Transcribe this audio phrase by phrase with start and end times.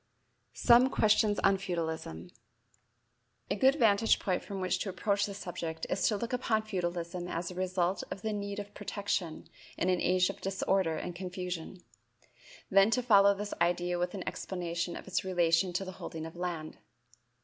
[0.55, 2.31] Some Suggestions on Feudalism.
[3.51, 7.27] A good vantage point from which to approach the subject is to look upon feudalism
[7.27, 11.83] as the result of the need of protection in an age of disorder and confusion;
[12.71, 16.35] then to follow this idea with an explanation of its relation to the holding of
[16.35, 16.79] land.